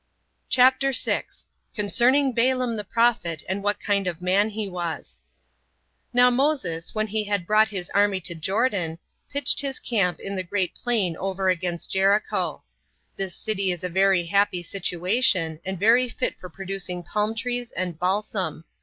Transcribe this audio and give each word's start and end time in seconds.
CHAPTER 0.49 0.93
6. 0.93 1.45
Concerning 1.75 2.33
Balaam 2.33 2.75
The 2.75 2.83
Prophet 2.83 3.43
And 3.47 3.61
What 3.61 3.79
Kind 3.79 4.07
Of 4.07 4.19
Man 4.19 4.49
He 4.49 4.67
Was. 4.67 5.21
1. 6.13 6.23
Now 6.23 6.29
Moses, 6.31 6.95
when 6.95 7.05
he 7.05 7.25
had 7.25 7.45
brought 7.45 7.67
his 7.67 7.91
army 7.91 8.19
to 8.21 8.33
Jordan; 8.33 8.97
pitched 9.31 9.61
his 9.61 9.77
camp 9.79 10.19
in 10.19 10.35
the 10.35 10.41
great 10.41 10.73
plain 10.73 11.15
over 11.17 11.49
against 11.49 11.91
Jericho. 11.91 12.63
This 13.15 13.35
city 13.35 13.71
is 13.71 13.83
a 13.83 13.89
very 13.89 14.25
happy 14.25 14.63
situation, 14.63 15.59
and 15.63 15.77
very 15.79 16.09
fit 16.09 16.35
for 16.39 16.49
producing 16.49 17.03
palm 17.03 17.35
trees 17.35 17.71
and 17.71 17.99
balsam. 17.99 18.65